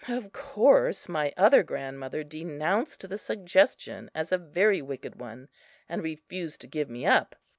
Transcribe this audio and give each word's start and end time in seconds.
Of 0.07 0.33
course 0.33 1.07
my 1.07 1.31
other 1.37 1.61
grandmother 1.61 2.23
denounced 2.23 3.07
the 3.07 3.19
suggestion 3.19 4.09
as 4.15 4.31
a 4.31 4.37
very 4.39 4.81
wicked 4.81 5.17
one, 5.19 5.47
and 5.87 6.01
refused 6.01 6.61
to 6.61 6.67
give 6.67 6.89
me 6.89 7.05
up. 7.05 7.35